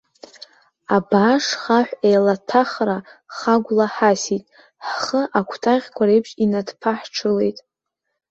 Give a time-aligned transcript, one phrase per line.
[0.95, 2.97] Абааш хаҳә еилаҭәахра
[3.35, 4.43] хагәла ҳасит,
[4.87, 7.57] ҳхы акәтаӷьқәа реиԥш инадԥаҳҽылеит.